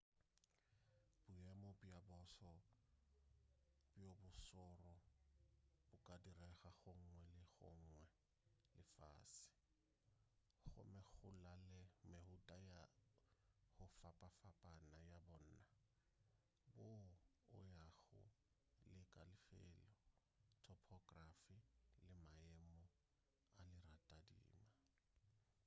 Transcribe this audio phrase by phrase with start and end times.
[1.33, 2.51] boemo bja boso
[3.93, 4.93] bjo bo šoro
[5.87, 8.03] bo ka direga gongwe le go gongwe
[8.75, 9.49] lefase
[10.73, 12.83] gomme go la le mehuta ya
[13.77, 15.37] go fapafapana ya bona
[16.75, 17.07] boo
[17.55, 18.05] o yago
[18.93, 19.85] le ka lefelo
[20.65, 21.57] topography
[22.03, 22.79] le maemo
[23.59, 24.63] a leratadima